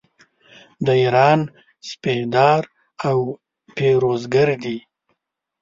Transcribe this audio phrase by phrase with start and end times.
[0.85, 1.39] د ایران
[1.89, 2.61] سپهدار
[3.07, 3.17] او
[3.75, 4.77] پیروزګر دی.